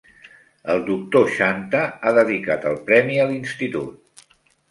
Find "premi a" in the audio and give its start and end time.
2.87-3.27